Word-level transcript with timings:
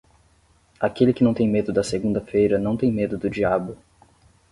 Aquele 0.79 1.13
que 1.13 1.23
não 1.23 1.31
tem 1.31 1.47
medo 1.47 1.71
da 1.71 1.83
segunda-feira 1.83 2.57
não 2.57 2.75
tem 2.75 2.91
medo 2.91 3.19
do 3.19 3.29
diabo. 3.29 3.77